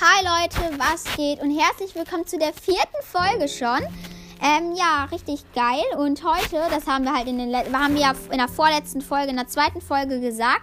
Leute, 0.00 0.78
was 0.78 1.04
geht? 1.16 1.40
Und 1.40 1.56
herzlich 1.58 1.94
willkommen 1.94 2.26
zu 2.26 2.38
der 2.38 2.52
vierten 2.52 3.02
Folge 3.02 3.48
schon. 3.48 3.80
Ähm, 4.40 4.74
ja, 4.76 5.04
richtig 5.10 5.44
geil. 5.54 5.82
Und 5.96 6.22
heute, 6.24 6.60
das 6.70 6.86
haben 6.86 7.04
wir 7.04 7.12
halt 7.12 7.26
in 7.26 7.38
den, 7.38 7.54
haben 7.54 7.94
wir 7.94 8.02
ja 8.02 8.12
in 8.30 8.38
der 8.38 8.48
vorletzten 8.48 9.00
Folge, 9.00 9.30
in 9.30 9.36
der 9.36 9.48
zweiten 9.48 9.80
Folge 9.80 10.20
gesagt, 10.20 10.62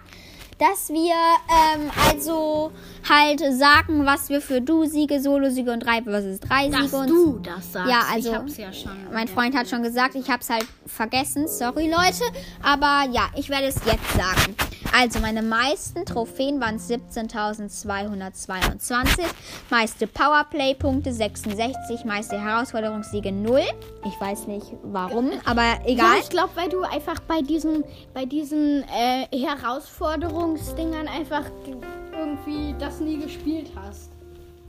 dass 0.58 0.90
wir 0.90 1.14
ähm, 1.50 1.92
also 2.10 2.72
halt 3.08 3.42
sagen, 3.54 4.06
was 4.06 4.30
wir 4.30 4.42
für 4.42 4.62
Du-Siege, 4.62 5.22
Solo-Siege 5.22 5.72
und 5.72 5.82
3 5.82 6.04
versus 6.04 6.40
3 6.40 6.70
Dass 6.70 6.82
Siege 6.82 6.98
und 6.98 7.10
du 7.10 7.40
das 7.40 7.74
sagst. 7.74 7.90
Ja, 7.90 8.02
also 8.12 8.30
ich 8.30 8.36
hab's 8.36 8.58
ja 8.58 8.74
schon. 8.74 9.12
mein 9.12 9.28
Freund 9.28 9.56
hat 9.56 9.70
schon 9.70 9.84
gesagt, 9.84 10.16
ich 10.16 10.30
habe 10.30 10.42
es 10.42 10.50
halt 10.50 10.66
vergessen. 10.86 11.48
Sorry, 11.48 11.90
Leute. 11.90 12.24
Aber 12.64 13.10
ja, 13.12 13.30
ich 13.36 13.50
werde 13.50 13.68
es 13.68 13.76
jetzt 13.86 14.12
sagen. 14.16 14.56
Also, 14.98 15.20
meine 15.20 15.42
meisten 15.42 16.06
Trophäen 16.06 16.62
waren 16.62 16.78
17.222. 16.78 19.26
Meiste 19.70 20.08
Powerplay-Punkte 20.08 21.12
66. 21.12 22.06
Meiste 22.06 22.40
Herausforderungssiege 22.40 23.34
0. 23.34 23.60
Ich 24.06 24.22
weiß 24.22 24.48
nicht 24.48 24.68
warum, 24.84 25.32
aber 25.44 25.64
Ja, 25.64 25.80
egal. 25.86 26.20
ich 26.22 26.30
glaube, 26.30 26.52
weil 26.56 26.70
du 26.70 26.84
einfach 26.84 27.20
bei 27.28 27.42
diesen, 27.42 27.84
bei 28.14 28.24
diesen 28.24 28.84
äh, 28.84 29.28
Herausforderungsdingern 29.38 31.10
einfach 31.10 31.44
irgendwie 32.18 32.74
das 32.80 33.02
nie 33.02 33.18
gespielt 33.18 33.72
hast. 33.76 34.14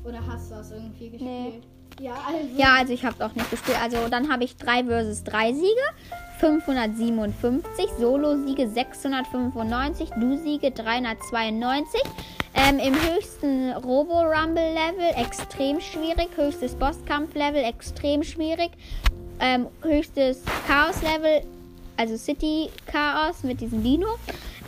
Oder 0.04 0.18
hast 0.26 0.50
du 0.50 0.56
das 0.56 0.72
irgendwie 0.72 1.10
gespielt? 1.10 1.30
Nee. 1.30 1.60
Ja, 2.00 2.14
also. 2.26 2.48
Ja, 2.56 2.74
also 2.78 2.92
ich 2.92 3.04
habe 3.04 3.24
auch 3.24 3.34
nicht 3.34 3.50
gespielt. 3.50 3.78
Also 3.82 4.08
dann 4.08 4.30
habe 4.30 4.44
ich 4.44 4.56
3 4.56 4.84
versus 4.84 5.24
3 5.24 5.52
Siege, 5.54 5.82
557, 6.40 7.86
Solo-Siege 7.98 8.68
695, 8.68 10.10
Du-Siege 10.10 10.70
392. 10.70 12.00
Ähm, 12.54 12.78
Im 12.78 12.94
höchsten 12.94 13.72
Robo-Rumble-Level 13.72 15.22
extrem 15.22 15.80
schwierig, 15.80 16.30
höchstes 16.36 16.74
Bosskampf-Level 16.74 17.62
extrem 17.62 18.22
schwierig, 18.22 18.70
ähm, 19.40 19.66
höchstes 19.82 20.42
Chaos-Level, 20.66 21.42
also 21.98 22.16
City-Chaos 22.16 23.42
mit 23.42 23.60
diesem 23.60 23.82
Dino, 23.82 24.06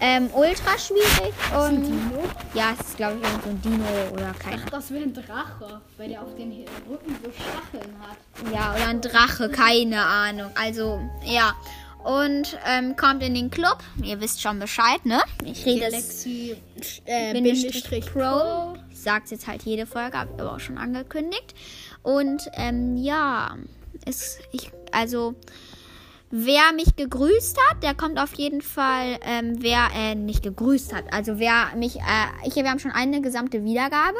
ähm, 0.01 0.31
ultra 0.35 0.79
schwierig 0.79 1.35
und 1.57 1.83
Dino? 1.85 2.25
ja, 2.55 2.75
es 2.79 2.89
ist 2.89 2.97
glaube 2.97 3.19
ich 3.19 3.29
irgend 3.29 3.45
so 3.45 3.51
ein 3.51 3.63
Dino 3.63 3.85
oder 4.13 4.35
keine 4.39 4.63
Ach, 4.65 4.71
das 4.71 4.91
wäre 4.91 5.05
ein 5.05 5.15
Drache, 5.15 5.81
weil 5.97 6.09
der 6.09 6.23
auf 6.23 6.35
den 6.37 6.65
Rücken 6.89 7.17
so 7.23 7.31
Stacheln 7.31 7.95
hat. 8.01 8.53
Ja, 8.53 8.75
oder 8.75 8.89
ein 8.89 9.01
Drache, 9.01 9.49
keine 9.49 10.05
Ahnung. 10.05 10.51
Also, 10.55 11.01
ja. 11.25 11.55
Und 12.05 12.57
ähm, 12.67 12.97
kommt 12.97 13.23
in 13.23 13.35
den 13.35 13.51
Club. 13.51 13.79
Ihr 14.03 14.21
wisst 14.21 14.41
schon 14.41 14.61
Bescheid, 14.61 15.05
ne? 15.05 15.21
Ich 15.45 15.67
rede 15.67 15.81
Galaxy 15.81 16.57
äh, 17.05 17.33
Bindestrich 17.33 17.91
Bindestrich 17.91 18.13
Pro. 18.13 18.77
Ich 18.91 19.01
sag's 19.01 19.31
jetzt 19.31 19.47
halt 19.47 19.63
jede 19.65 19.85
Folge, 19.85 20.17
hab 20.17 20.33
ich 20.33 20.41
aber 20.41 20.55
auch 20.55 20.61
schon 20.61 20.79
angekündigt. 20.79 21.55
Und 22.03 22.49
ähm, 22.55 22.97
ja, 22.97 23.57
ist 24.07 24.39
ich 24.53 24.71
also 24.93 25.35
wer 26.31 26.73
mich 26.75 26.97
gegrüßt 26.97 27.57
hat, 27.69 27.83
der 27.83 27.95
kommt 27.95 28.19
auf 28.19 28.35
jeden 28.35 28.61
Fall. 28.63 29.19
Ähm, 29.23 29.57
wer 29.59 29.89
äh, 29.95 30.15
nicht 30.15 30.43
gegrüßt 30.43 30.95
hat, 30.95 31.05
also 31.13 31.39
wer 31.39 31.75
mich, 31.77 31.97
äh, 31.97 32.47
ich, 32.47 32.55
wir 32.57 32.69
haben 32.69 32.79
schon 32.79 32.91
eine 32.91 33.21
gesamte 33.21 33.65
Wiedergabe 33.65 34.19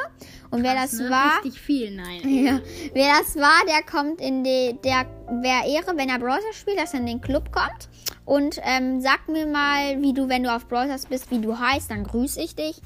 und 0.51 0.63
wer 0.63 0.75
das 0.75 0.93
Ne? 0.95 1.11
war. 1.11 1.45
Richtig 1.45 1.61
viel, 1.61 1.91
nein. 1.95 2.21
Ja. 2.25 2.61
Wer 2.95 3.13
das 3.19 3.37
war, 3.37 3.65
der 3.67 3.83
kommt 3.83 4.21
in 4.21 4.45
die, 4.45 4.79
der 4.85 5.07
wäre 5.43 5.69
Ehre, 5.69 5.97
wenn 5.97 6.09
er 6.09 6.19
Browser 6.19 6.53
spielt, 6.53 6.79
dass 6.79 6.95
er 6.95 7.01
in 7.01 7.07
den 7.07 7.21
Club 7.21 7.53
kommt. 7.53 7.89
Und 8.25 8.61
ähm, 8.63 9.01
sag 9.01 9.27
mir 9.29 9.47
mal, 9.47 10.03
wie 10.03 10.13
du, 10.13 10.29
wenn 10.29 10.43
du 10.43 10.55
auf 10.55 10.67
Browsers 10.69 11.07
bist, 11.07 11.31
wie 11.31 11.41
du 11.41 11.59
heißt, 11.59 11.91
dann 11.91 12.05
grüße 12.05 12.41
ich 12.43 12.55
dich. 12.55 12.77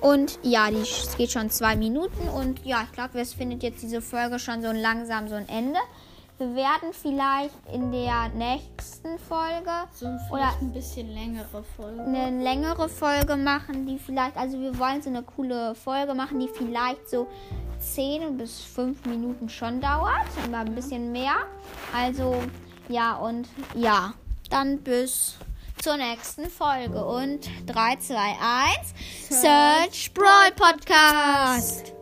Und 0.00 0.40
ja, 0.42 0.70
die, 0.70 0.80
es 0.80 1.16
geht 1.16 1.30
schon 1.30 1.50
zwei 1.50 1.76
Minuten. 1.76 2.28
Und 2.28 2.64
ja, 2.64 2.82
ich 2.84 2.92
glaube, 2.92 3.20
es 3.20 3.32
findet 3.32 3.62
jetzt 3.62 3.80
diese 3.82 4.02
Folge 4.02 4.40
schon 4.40 4.60
so 4.60 4.72
langsam 4.72 5.28
so 5.28 5.36
ein 5.36 5.48
Ende. 5.48 5.78
Wir 6.38 6.54
werden 6.54 6.92
vielleicht 6.92 7.54
in 7.72 7.90
der 7.90 8.28
nächsten 8.28 9.18
Folge 9.18 9.70
So 9.92 10.06
Oder- 10.30 10.52
ein 10.60 10.72
bisschen 10.72 11.12
längere 11.12 11.64
Folge. 11.76 12.00
eine 12.00 12.42
längere 12.42 12.88
Folge 12.88 13.36
machen, 13.36 13.86
die 13.86 13.98
vielleicht, 13.98 14.36
also 14.36 14.56
wir 14.60 14.78
wollen 14.78 15.02
so 15.02 15.10
eine 15.10 15.22
coole 15.24 15.74
Folge 15.74 16.14
machen, 16.14 16.38
die 16.38 16.48
vielleicht 16.48 17.10
so 17.10 17.26
10 17.80 18.36
bis 18.38 18.60
5 18.60 19.04
Minuten 19.06 19.48
schon 19.48 19.80
dauert, 19.80 20.26
aber 20.46 20.58
ein 20.58 20.74
bisschen 20.76 21.10
mehr. 21.10 21.34
Also 21.92 22.40
ja, 22.88 23.16
und 23.16 23.48
ja, 23.74 24.14
dann 24.48 24.78
bis 24.78 25.34
zur 25.82 25.96
nächsten 25.96 26.48
Folge 26.50 27.04
und 27.04 27.48
3, 27.66 27.96
2, 27.96 28.14
1, 28.16 28.94
Search 29.42 30.14
Brawl 30.14 30.52
Podcast. 30.56 31.94